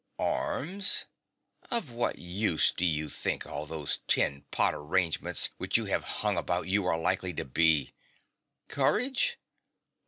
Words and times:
Arms? 0.17 1.05
Of 1.69 1.91
what 1.91 2.17
use 2.17 2.71
do 2.71 2.85
you 2.87 3.07
think 3.07 3.45
all 3.45 3.67
those 3.67 3.99
tin 4.07 4.45
pot 4.49 4.73
arrange 4.73 5.21
ments 5.21 5.51
which 5.57 5.77
you 5.77 5.85
have 5.85 6.03
hung 6.25 6.39
about 6.39 6.67
you 6.67 6.87
are 6.87 6.97
likely 6.99 7.35
to 7.35 7.45
be? 7.45 7.93
Courage 8.67 9.37